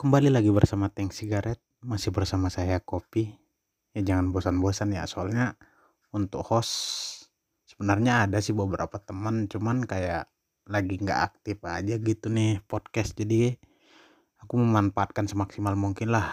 [0.00, 3.36] Kembali lagi bersama Tank Sigaret, masih bersama saya Kopi.
[3.92, 5.60] Ya jangan bosan-bosan ya, soalnya
[6.08, 6.72] untuk host
[7.68, 10.32] sebenarnya ada sih beberapa teman, cuman kayak
[10.72, 13.12] lagi nggak aktif aja gitu nih podcast.
[13.12, 13.52] Jadi
[14.40, 16.32] aku memanfaatkan semaksimal mungkin lah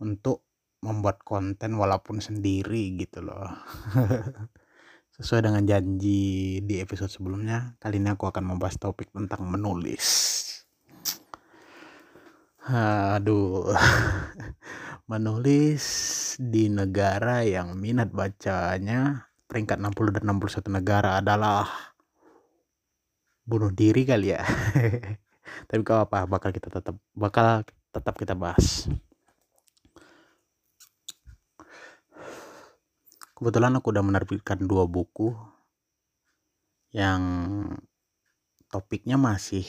[0.00, 0.48] untuk
[0.80, 3.52] membuat konten walaupun sendiri gitu loh.
[5.20, 10.32] Sesuai dengan janji di episode sebelumnya, kali ini aku akan membahas topik tentang menulis.
[12.64, 13.76] Aduh,
[15.12, 15.84] menulis
[16.40, 21.68] di negara yang minat bacanya peringkat 60 dan 61 negara adalah
[23.44, 24.40] bunuh diri kali ya.
[25.68, 28.88] Tapi kau apa bakal kita tetap bakal tetap kita bahas.
[33.36, 35.36] Kebetulan aku udah menerbitkan dua buku
[36.96, 37.20] yang
[38.72, 39.68] topiknya masih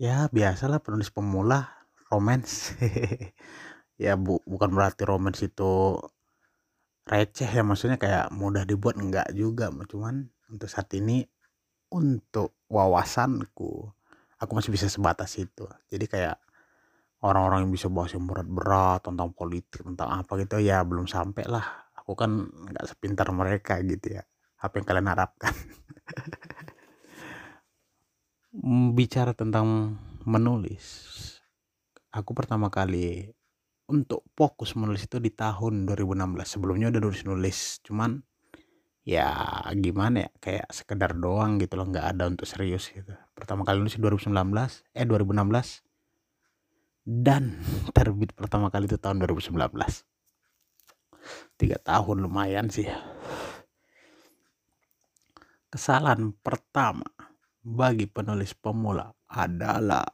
[0.00, 1.60] ya biasalah penulis pemula
[2.10, 2.54] romance.
[4.00, 6.00] Ya bu bukan berarti romance itu
[7.10, 10.14] receh ya maksudnya kayak mudah dibuat enggak juga cuman
[10.52, 11.26] untuk saat ini
[11.92, 13.72] untuk wawasanku
[14.40, 15.64] aku masih bisa sebatas itu.
[15.92, 16.36] Jadi kayak
[17.26, 21.66] orang-orang yang bisa bahas yang berat-berat tentang politik tentang apa gitu ya belum sampai lah.
[22.00, 24.24] Aku kan nggak sepintar mereka gitu ya
[24.60, 25.54] apa yang kalian harapkan
[28.94, 29.94] bicara tentang
[30.26, 30.82] menulis.
[32.10, 33.30] Aku pertama kali
[33.86, 38.22] untuk fokus menulis itu di tahun 2016 sebelumnya udah nulis nulis cuman
[39.02, 39.34] ya
[39.74, 43.14] gimana ya kayak sekedar doang gitu loh nggak ada untuk serius gitu.
[43.34, 44.30] Pertama kali nulis 2019
[44.94, 45.86] eh 2016
[47.06, 47.58] dan
[47.96, 49.54] terbit pertama kali itu tahun 2019
[51.54, 52.90] tiga tahun lumayan sih.
[55.70, 57.19] Kesalahan pertama
[57.60, 60.04] bagi penulis pemula adalah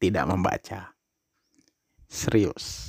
[0.00, 0.96] tidak membaca.
[2.08, 2.88] Serius.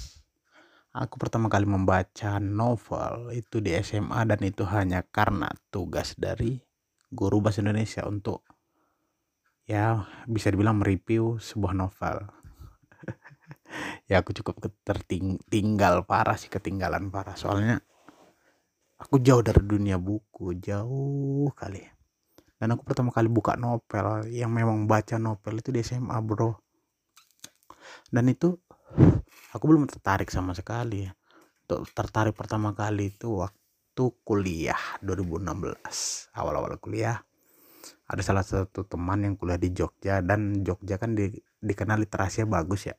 [0.93, 6.61] Aku pertama kali membaca novel itu di SMA dan itu hanya karena tugas dari
[7.09, 8.45] guru bahasa Indonesia untuk
[9.65, 12.29] ya bisa dibilang mereview sebuah novel.
[14.09, 17.81] ya aku cukup tertinggal parah sih ketinggalan parah soalnya
[18.99, 21.92] aku jauh dari dunia buku jauh kali
[22.63, 26.55] dan aku pertama kali buka novel yang memang baca novel itu di SMA bro.
[28.07, 28.55] Dan itu
[29.51, 31.03] aku belum tertarik sama sekali.
[31.67, 35.43] Untuk tertarik pertama kali itu waktu kuliah 2016
[36.39, 37.19] awal-awal kuliah
[38.07, 42.87] ada salah satu teman yang kuliah di Jogja dan Jogja kan di, dikenal literasinya bagus
[42.87, 42.95] ya.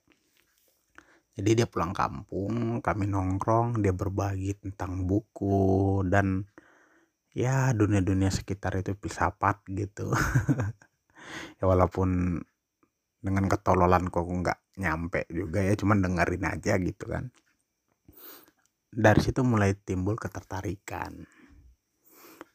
[1.41, 6.45] Jadi dia pulang kampung kami nongkrong dia berbagi tentang buku dan
[7.35, 10.09] ya dunia-dunia sekitar itu filsafat gitu.
[11.57, 12.37] Ya walaupun
[13.25, 17.33] dengan ketololan kok nggak nyampe juga ya cuman dengerin aja gitu kan.
[18.93, 21.25] Dari situ mulai timbul ketertarikan.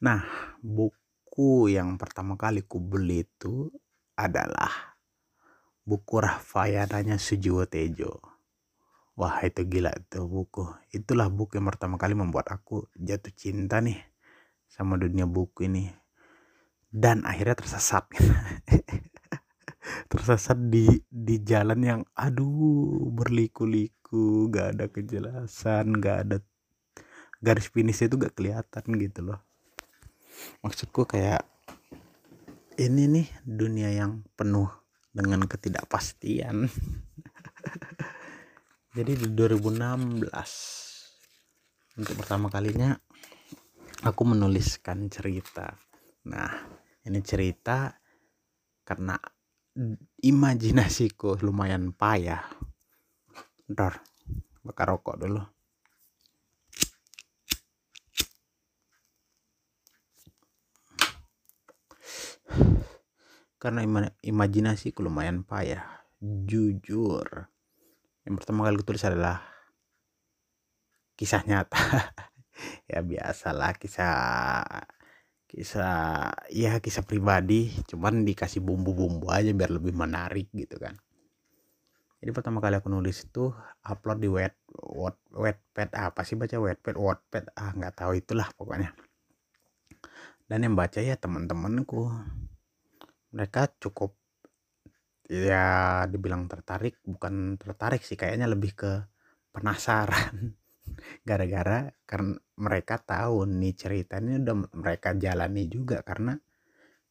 [0.06, 0.22] Nah
[0.62, 3.68] buku yang pertama kali ku beli itu
[4.14, 4.96] adalah
[5.82, 8.22] buku Rahfayananya Sujiwo Tejo.
[9.18, 10.64] Wah itu gila tuh buku.
[10.94, 14.09] Itulah buku yang pertama kali membuat aku jatuh cinta nih
[14.70, 15.90] sama dunia buku ini.
[16.86, 18.06] Dan akhirnya tersesat.
[20.10, 26.36] Tersesat di di jalan yang aduh berliku-liku gak ada kejelasan gak ada
[27.42, 29.42] garis finishnya itu gak kelihatan gitu loh.
[30.62, 31.42] Maksudku kayak
[32.80, 34.70] ini nih dunia yang penuh
[35.10, 36.66] dengan ketidakpastian.
[38.96, 40.26] Jadi di 2016
[42.00, 42.96] untuk pertama kalinya
[44.00, 45.76] aku menuliskan cerita.
[46.28, 46.52] Nah,
[47.04, 47.92] ini cerita
[48.84, 49.16] karena
[50.24, 52.40] imajinasiku lumayan payah.
[53.70, 54.00] Ntar,
[54.64, 55.42] bakar rokok dulu.
[63.60, 65.84] Karena ima imajinasiku lumayan payah.
[66.20, 67.28] Jujur.
[68.24, 69.44] Yang pertama kali tulis adalah
[71.16, 71.76] kisah nyata.
[72.90, 74.16] ya biasalah kisah
[75.50, 77.74] kisah ya kisah pribadi.
[77.90, 80.94] Cuman dikasih bumbu-bumbu aja biar lebih menarik gitu kan.
[82.20, 83.48] Jadi pertama kali aku nulis itu
[83.80, 88.92] upload di wet wet wetpad apa sih baca wetpad wetpad ah nggak tahu itulah pokoknya.
[90.44, 92.12] Dan yang baca ya teman-temanku.
[93.30, 94.18] Mereka cukup
[95.30, 98.92] ya dibilang tertarik bukan tertarik sih kayaknya lebih ke
[99.54, 100.58] penasaran
[101.24, 106.36] gara-gara karena mereka tahu nih cerita ini udah mereka jalani juga karena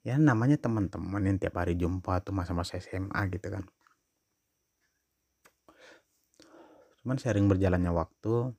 [0.06, 3.64] ya namanya teman-teman yang tiap hari jumpa tuh masa-masa SMA gitu kan.
[7.04, 8.54] Cuman sering berjalannya waktu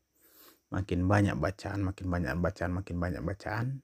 [0.70, 3.82] makin banyak bacaan makin banyak bacaan makin banyak bacaan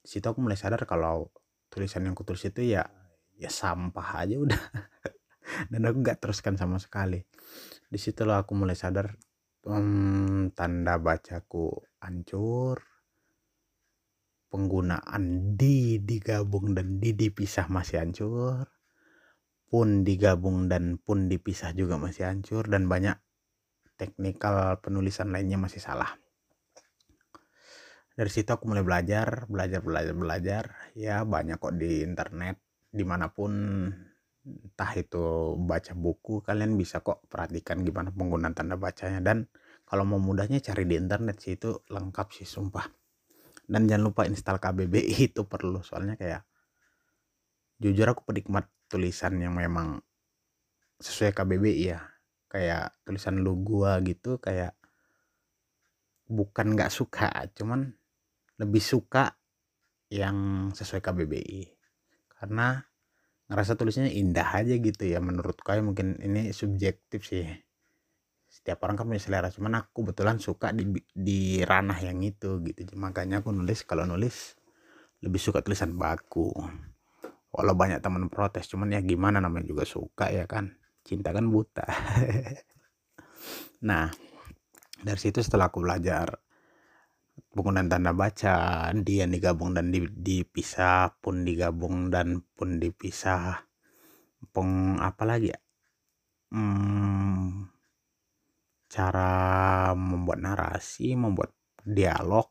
[0.00, 1.28] situ aku mulai sadar kalau
[1.68, 2.88] tulisan yang kutulis itu ya
[3.40, 4.60] ya sampah aja udah.
[5.70, 7.24] Dan aku nggak teruskan sama sekali.
[7.88, 9.16] Di situ loh aku mulai sadar
[9.66, 12.80] hmm, tanda bacaku hancur.
[14.50, 18.66] Penggunaan di digabung dan di dipisah masih hancur.
[19.70, 23.14] Pun digabung dan pun dipisah juga masih hancur dan banyak
[23.94, 26.18] teknikal penulisan lainnya masih salah.
[28.18, 30.64] Dari situ aku mulai belajar belajar belajar belajar.
[30.98, 32.58] Ya banyak kok di internet
[32.90, 33.54] di mana pun
[34.50, 39.22] entah itu baca buku kalian bisa kok perhatikan gimana penggunaan tanda bacanya.
[39.22, 39.46] Dan
[39.86, 42.86] kalau mau mudahnya cari di internet sih itu lengkap sih sumpah.
[43.70, 45.80] Dan jangan lupa install KBBI itu perlu.
[45.86, 46.42] Soalnya kayak
[47.80, 50.02] jujur aku penikmat tulisan yang memang
[51.00, 52.04] sesuai KBBI ya
[52.52, 54.76] kayak tulisan lu gua gitu kayak
[56.28, 57.94] bukan nggak suka cuman
[58.60, 59.40] lebih suka
[60.12, 61.62] yang sesuai KBBI
[62.36, 62.89] karena
[63.50, 67.50] ngerasa tulisannya indah aja gitu ya menurut kau mungkin ini subjektif sih.
[68.50, 72.94] Setiap orang kan punya selera cuman aku kebetulan suka di, di ranah yang itu gitu.
[72.94, 74.54] Makanya aku nulis kalau nulis
[75.22, 76.54] lebih suka tulisan baku.
[77.50, 80.70] Walau banyak teman protes cuman ya gimana namanya juga suka ya kan.
[81.02, 81.84] Cinta kan buta.
[83.80, 84.12] Nah
[85.00, 86.28] dari situ setelah aku belajar
[87.52, 93.66] penggunaan tanda baca dia digabung dan dipisah pun digabung dan pun dipisah.
[94.50, 95.60] Peng apa lagi ya?
[96.50, 97.70] Hmm,
[98.90, 101.54] cara membuat narasi membuat
[101.86, 102.50] dialog.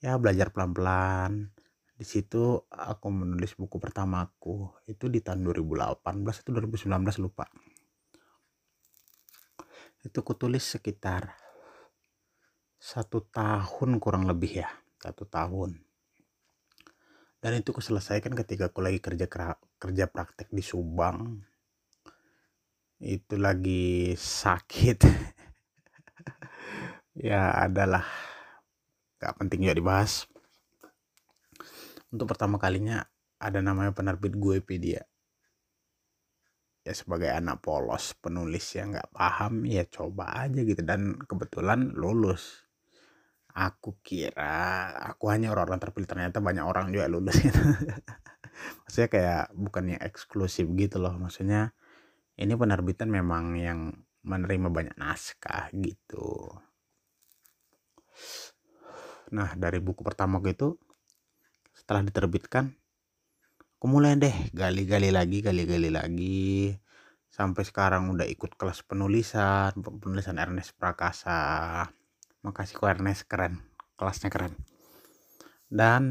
[0.00, 1.52] Ya belajar pelan-pelan.
[1.98, 4.72] Di situ aku menulis buku pertamaku.
[4.88, 7.50] Itu di tahun 2018 atau 2019 lupa.
[10.00, 11.49] Itu kutulis sekitar
[12.80, 15.76] satu tahun kurang lebih ya satu tahun.
[17.40, 19.28] Dan itu kuselesaikan ketika aku lagi kerja
[19.76, 21.44] kerja praktek di Subang.
[22.96, 24.98] Itu lagi sakit.
[27.10, 28.06] Ya adalah
[29.18, 30.24] gak penting juga dibahas.
[32.08, 33.02] Untuk pertama kalinya
[33.36, 35.04] ada namanya penerbit Guepedia.
[36.86, 40.80] Ya sebagai anak polos penulis yang nggak paham ya coba aja gitu.
[40.80, 42.69] Dan kebetulan lulus
[43.54, 47.60] aku kira aku hanya orang-orang terpilih ternyata banyak orang juga lulus gitu.
[48.84, 51.72] Maksudnya kayak bukannya eksklusif gitu loh maksudnya
[52.40, 53.92] ini penerbitan memang yang
[54.24, 56.56] menerima banyak naskah gitu.
[59.32, 60.76] Nah dari buku pertama itu
[61.72, 62.74] setelah diterbitkan
[63.80, 66.74] aku mulai deh gali-gali lagi gali-gali lagi.
[67.30, 71.86] Sampai sekarang udah ikut kelas penulisan penulisan Ernest Prakasa
[72.40, 73.28] makasih ku Ernest.
[73.28, 73.60] Keren.
[73.96, 74.56] Kelasnya keren.
[75.70, 76.04] Dan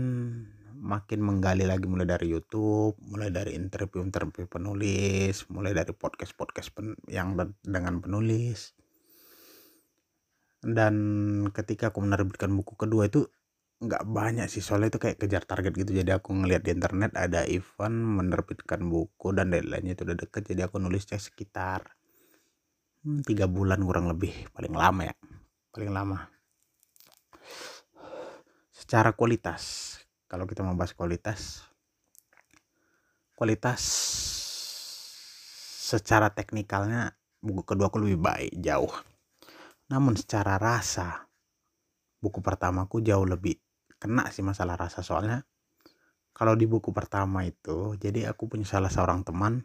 [0.79, 7.35] makin menggali lagi mulai dari YouTube mulai dari interview-interview penulis mulai dari podcast-podcast pen yang
[7.59, 8.73] dengan penulis.
[10.59, 10.95] Dan
[11.51, 13.27] ketika aku menerbitkan buku kedua itu
[13.79, 14.59] nggak banyak sih.
[14.63, 15.91] Soalnya itu kayak kejar target gitu.
[16.03, 20.51] Jadi aku ngeliat di internet ada event menerbitkan buku dan deadline-nya itu udah deket.
[20.51, 21.95] Jadi aku nulisnya sekitar
[23.03, 25.15] hmm, tiga bulan kurang lebih paling lama ya
[25.69, 26.29] paling lama.
[28.73, 29.95] Secara kualitas
[30.25, 31.65] kalau kita mau bahas kualitas
[33.37, 33.81] kualitas
[35.89, 38.91] secara teknikalnya buku kedua aku lebih baik jauh.
[39.89, 41.25] Namun secara rasa
[42.19, 43.57] buku pertamaku jauh lebih
[43.97, 45.01] kena sih masalah rasa.
[45.01, 45.47] Soalnya
[46.35, 49.63] kalau di buku pertama itu jadi aku punya salah seorang teman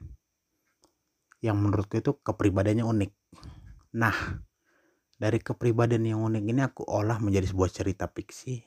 [1.44, 3.12] yang menurutku itu kepribadiannya unik.
[4.00, 4.16] Nah
[5.14, 8.59] dari kepribadian yang unik ini aku olah menjadi sebuah cerita fiksi.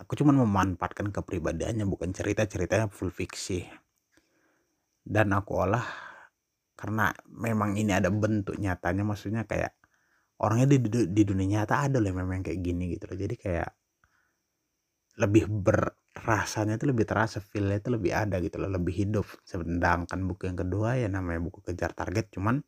[0.00, 3.68] Aku cuma memanfaatkan kepribadiannya bukan cerita ceritanya full fiksi.
[5.04, 5.84] Dan aku olah
[6.72, 9.76] karena memang ini ada bentuk nyatanya maksudnya kayak
[10.40, 10.78] orangnya di,
[11.12, 13.18] di dunia nyata ada loh memang kayak gini gitu loh.
[13.20, 13.70] Jadi kayak
[15.20, 19.28] lebih berasanya itu lebih terasa feelnya itu lebih ada gitu loh lebih hidup.
[19.44, 22.64] Sedangkan buku yang kedua ya namanya buku kejar target cuman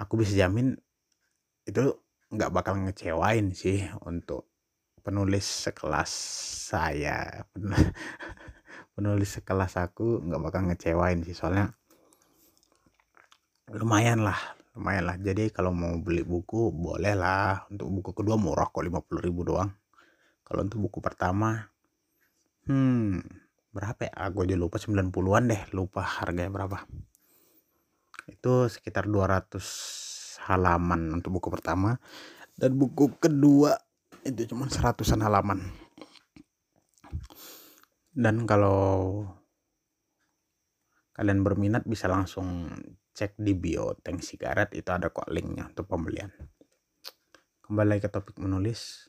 [0.00, 0.72] aku bisa jamin
[1.68, 1.92] itu
[2.32, 4.48] nggak bakal ngecewain sih untuk
[5.04, 6.10] penulis sekelas
[6.72, 7.44] saya.
[8.96, 11.70] Penulis sekelas aku nggak bakal ngecewain sih soalnya
[13.68, 15.18] lumayan lah lumayan lah.
[15.18, 17.66] Jadi kalau mau beli buku boleh lah.
[17.66, 19.74] Untuk buku kedua murah kok 50 ribu doang.
[20.46, 21.66] Kalau untuk buku pertama
[22.70, 23.18] hmm
[23.74, 24.12] berapa ya?
[24.30, 25.62] Aku aja lupa 90-an deh.
[25.74, 26.86] Lupa harganya berapa.
[28.30, 29.58] Itu sekitar 200
[30.48, 32.00] halaman untuk buku pertama.
[32.56, 33.76] Dan buku kedua
[34.24, 35.62] itu cuma seratusan halaman.
[38.10, 39.22] Dan kalau
[41.14, 42.72] kalian berminat bisa langsung
[43.14, 46.32] cek di bio tank sigaret itu ada kok linknya untuk pembelian.
[47.62, 49.06] Kembali ke topik menulis.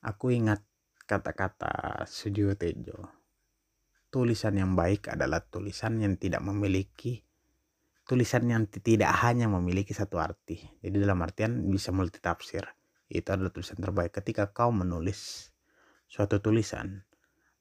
[0.00, 0.64] Aku ingat
[1.04, 3.22] kata-kata Sujiwo Tejo
[4.12, 7.24] tulisan yang baik adalah tulisan yang tidak memiliki
[8.12, 10.60] tulisan yang tidak hanya memiliki satu arti.
[10.84, 12.68] Jadi dalam artian bisa multitafsir.
[13.08, 15.48] Itu adalah tulisan terbaik ketika kau menulis
[16.12, 17.08] suatu tulisan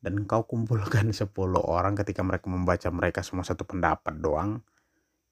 [0.03, 4.60] dan kau kumpulkan 10 orang ketika mereka membaca mereka semua satu pendapat doang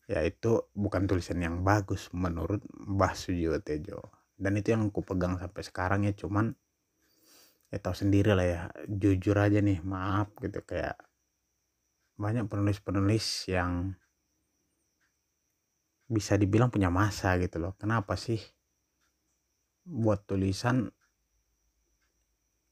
[0.07, 3.99] yaitu bukan tulisan yang bagus menurut Mbah Sujiwo Tejo
[4.39, 6.55] dan itu yang aku pegang sampai sekarang ya cuman
[7.69, 10.97] ya tahu sendiri lah ya jujur aja nih maaf gitu kayak
[12.17, 13.93] banyak penulis-penulis yang
[16.09, 17.77] bisa dibilang punya masa gitu loh.
[17.77, 18.41] Kenapa sih
[19.85, 20.89] buat tulisan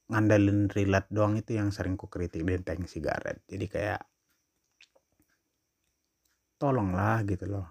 [0.07, 3.43] ngandelin relate doang itu yang sering ku kritik di tank sigaret.
[3.45, 4.01] Jadi kayak
[6.57, 7.67] tolonglah gitu loh.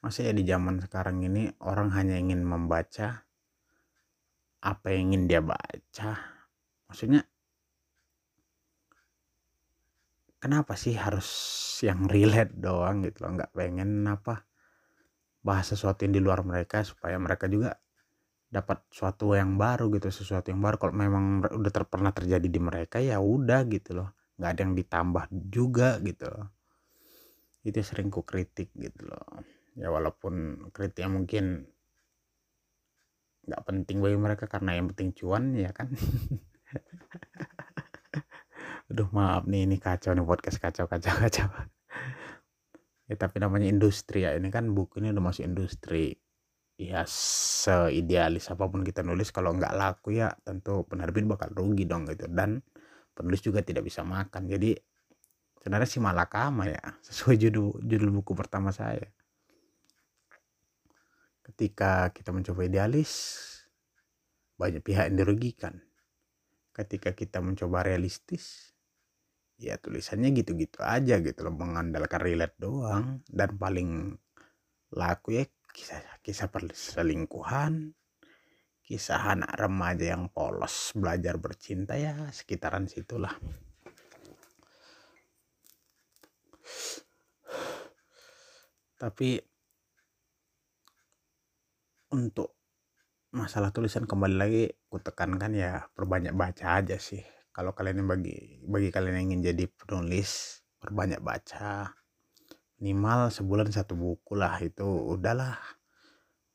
[0.00, 3.24] Masa ya di zaman sekarang ini orang hanya ingin membaca
[4.64, 6.10] apa yang ingin dia baca?
[6.88, 7.24] Maksudnya
[10.40, 11.28] kenapa sih harus
[11.84, 13.40] yang relate doang gitu loh?
[13.40, 14.44] Nggak pengen apa
[15.44, 17.76] bahas sesuatu yang di luar mereka supaya mereka juga
[18.48, 20.80] dapat sesuatu yang baru gitu sesuatu yang baru.
[20.80, 24.08] Kalau memang udah ter pernah terjadi di mereka ya udah gitu loh.
[24.40, 26.26] Nggak ada yang ditambah juga gitu.
[26.32, 26.48] Loh
[27.64, 29.24] itu sering ku kritik gitu loh.
[29.74, 31.44] Ya walaupun kritiknya mungkin
[33.44, 35.88] nggak penting bagi mereka karena yang penting cuan ya kan?
[38.92, 41.48] Aduh maaf nih ini kacau nih podcast kacau kacau kacau
[43.08, 44.32] ya tapi namanya industri ya.
[44.36, 46.16] Ini kan buku ini udah masuk industri.
[46.74, 52.08] Ya seidealis apa pun kita nulis kalau nggak laku ya tentu penerbit bakal rugi dong
[52.10, 52.26] gitu.
[52.26, 52.58] Dan
[53.14, 54.50] penulis juga tidak bisa makan.
[54.50, 54.74] Jadi
[55.60, 59.06] sebenarnya si malakama ya sesuai judul judul buku pertama saya.
[61.44, 63.12] Ketika kita mencoba idealis
[64.58, 65.74] banyak pihak yang dirugikan.
[66.74, 68.73] Ketika kita mencoba realistis
[69.58, 73.22] ya tulisannya gitu-gitu aja gitu loh mengandalkan relate doang.
[73.26, 73.90] Dan paling
[74.94, 75.44] laku ya
[75.74, 77.90] kisah kisah perselingkuhan
[78.84, 83.32] kisah anak remaja yang polos belajar bercinta ya sekitaran situlah.
[89.00, 89.40] Tapi
[92.12, 92.54] untuk
[93.34, 98.90] masalah tulisan kembali lagi kutekankan ya perbanyak baca aja sih kalau kalian yang bagi bagi
[98.90, 101.94] kalian yang ingin jadi penulis perbanyak baca.
[102.82, 105.54] Minimal sebulan satu buku lah itu udahlah.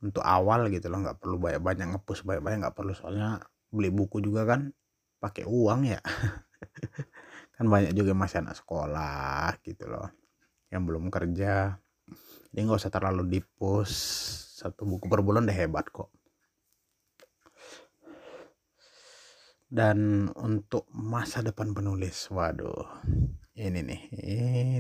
[0.04, 2.92] Untuk awal gitu loh nggak perlu banyak banyak ngepus banyak banyak nggak perlu.
[2.92, 3.40] Soalnya
[3.72, 4.76] beli buku juga kan
[5.24, 6.04] pakai uang ya.
[7.60, 10.12] Kan banyak juga masih anak sekolah gitu loh
[10.72, 11.80] yang belum kerja.
[12.52, 13.92] Jadi nggak usah terlalu dipus.
[14.60, 16.12] Satu buku per bulan udah hebat kok
[19.70, 22.90] dan untuk masa depan penulis waduh
[23.54, 24.02] ini nih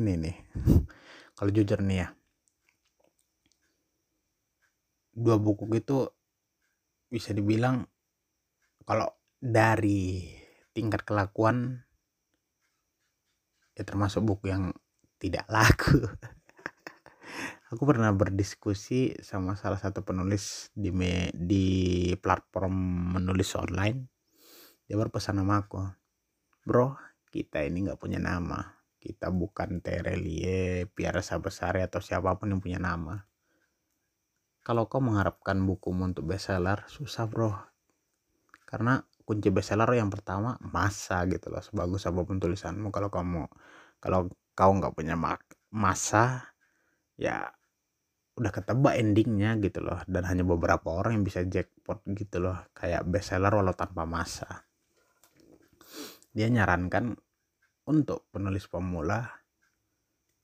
[0.01, 0.37] ini nih.
[1.37, 2.09] Kalau jujur nih ya
[5.19, 6.07] dua buku itu
[7.11, 7.83] bisa dibilang
[8.87, 10.31] kalau dari
[10.71, 11.83] tingkat kelakuan
[13.75, 14.71] ya termasuk buku yang
[15.19, 16.07] tidak laku.
[17.69, 22.73] Aku pernah berdiskusi sama salah satu penulis di me, di platform
[23.13, 24.18] menulis online
[24.89, 25.85] dia berpesan sama aku
[26.65, 26.97] bro
[27.29, 28.57] kita ini nggak punya nama.
[28.99, 33.15] Kita bukan Terelie, Piara Sabesari atau siapa pun yang punya nama.
[34.59, 37.55] Kalau kau mengharapkan bukumu untuk bestseller susah bro.
[38.67, 41.63] Karena kunci bestseller yang pertama masa gitu loh.
[41.63, 43.47] Sebagus apa pun tulisanmu kalau kamu
[44.03, 44.27] kalau
[44.57, 45.15] kau nggak punya
[45.71, 46.51] masa
[47.15, 47.55] ya
[48.35, 50.03] udah ketebak endingnya gitu loh.
[50.11, 52.59] Dan hanya beberapa orang yang bisa jackpot gitu loh.
[52.75, 54.68] Kayak bestseller walau tanpa masa
[56.39, 57.19] dia nyarankan
[57.91, 59.27] untuk penulis pemula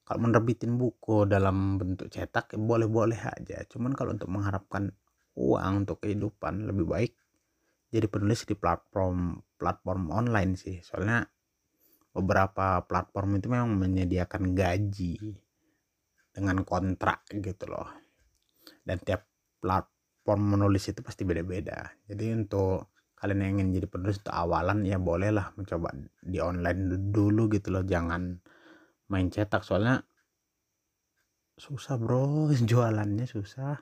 [0.04, 3.64] kalau menerbitin buku dalam bentuk cetak ya boleh-boleh aja.
[3.64, 4.92] Cuman kalau untuk mengharapkan
[5.40, 7.14] uang untuk kehidupan lebih baik
[7.96, 10.84] jadi penulis di platform platform online sih.
[10.84, 11.24] Soalnya
[12.12, 15.16] beberapa platform itu memang menyediakan gaji
[16.36, 17.88] dengan kontrak gitu loh.
[18.84, 19.24] Dan tiap
[19.64, 21.88] platform menulis itu pasti beda-beda.
[22.04, 22.95] Jadi untuk
[23.26, 25.90] kalian yang ingin jadi penulis untuk awalan ya bolehlah mencoba
[26.22, 27.82] di online dulu gitu loh.
[27.82, 28.38] Jangan
[29.10, 30.06] main cetak soalnya
[31.58, 32.54] susah bro.
[32.70, 33.82] Jualannya susah.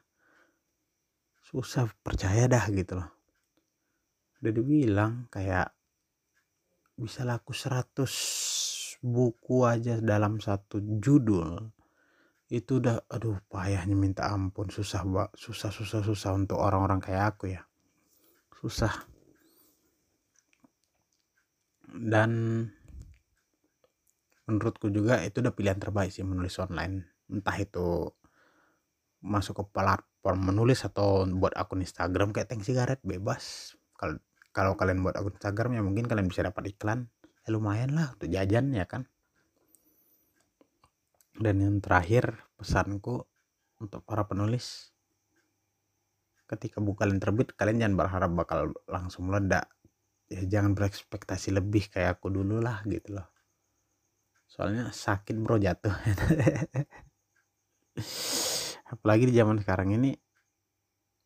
[1.44, 3.12] Susah percaya dah gitu loh.
[4.40, 5.76] Udah dibilang kayak
[6.96, 11.68] bisa laku 100 buku aja dalam satu judul
[12.48, 14.72] itu udah aduh payahnya minta ampun.
[14.72, 15.04] Susah
[15.36, 17.68] susah susah susah untuk orang-orang kayak aku ya.
[18.56, 19.13] Susah
[21.94, 22.32] dan
[24.50, 27.06] menurutku juga itu udah pilihan terbaik sih menulis online.
[27.30, 28.10] Entah itu
[29.24, 33.78] masuk ke platform menulis atau buat akun Instagram kayak Tank Sigaret bebas.
[33.96, 34.20] Kalau
[34.52, 37.08] kalau kalian buat akun Instagram ya mungkin kalian bisa dapat iklan.
[37.46, 39.08] Ya lumayan lah untuk jajan ya kan?
[41.38, 43.26] Dan yang terakhir pesanku
[43.80, 44.94] untuk para penulis
[46.48, 49.74] ketika buku kalian terbit kalian jangan berharap bakal langsung meledak
[50.32, 53.28] ya jangan berekspektasi lebih kayak aku dulu lah gitu loh.
[54.48, 55.94] Soalnya sakit bro jatuh.
[58.94, 60.14] Apalagi di zaman sekarang ini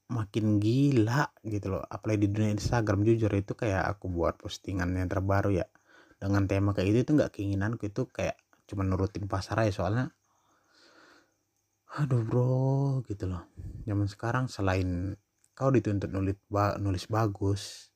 [0.07, 1.83] makin gila gitu loh.
[1.83, 5.67] Apalagi di dunia Instagram jujur itu kayak aku buat postingan yang terbaru ya.
[6.17, 7.91] Dengan tema kayak itu itu nggak keinginanku.
[7.91, 9.83] Itu kayak cuma nurutin pasar aja.
[9.83, 10.07] Soalnya
[11.99, 13.43] aduh bro gitu loh.
[13.83, 15.19] Zaman sekarang selain
[15.51, 16.39] kau dituntut nulis
[16.79, 17.91] nulis bagus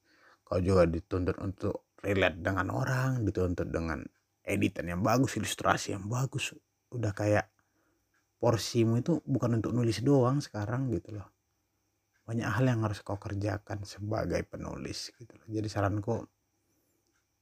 [0.52, 4.04] kau juga dituntut untuk relate dengan orang dituntut dengan
[4.44, 6.52] editan yang bagus ilustrasi yang bagus.
[6.92, 7.48] Udah kayak
[8.36, 11.32] porsimu itu bukan untuk nulis doang sekarang gitu loh.
[12.28, 15.48] Banyak hal yang harus kau kerjakan sebagai penulis gitu loh.
[15.48, 16.20] Jadi saranku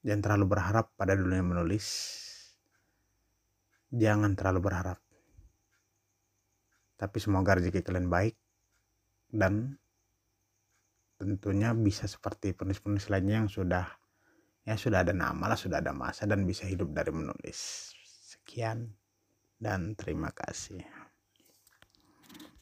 [0.05, 2.13] jangan terlalu berharap pada dunia menulis.
[3.89, 5.01] Jangan terlalu berharap.
[6.93, 8.37] Tapi semoga rezeki kalian baik
[9.33, 9.81] dan
[11.19, 13.83] tentunya bisa seperti penulis-penulis lainnya yang sudah
[14.63, 17.91] ya sudah ada nama lah sudah ada masa dan bisa hidup dari menulis.
[18.07, 18.87] Sekian
[19.59, 20.79] dan terima kasih